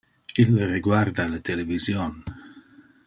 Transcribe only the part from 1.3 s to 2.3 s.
le television.